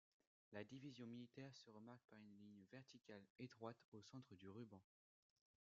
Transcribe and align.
La 0.51 0.63
division 0.63 1.05
militaire 1.05 1.55
se 1.55 1.69
remarque 1.69 2.01
par 2.09 2.17
une 2.23 2.39
ligne 2.39 2.65
verticale 2.71 3.23
étroite 3.37 3.77
au 3.93 4.01
centre 4.01 4.35
du 4.35 4.49
ruban. 4.49 4.81